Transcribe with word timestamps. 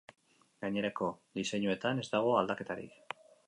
Gainerako 0.65 1.11
diseinuetan 1.41 2.03
ez 2.05 2.09
dago 2.17 2.35
aldaketarik. 2.41 3.17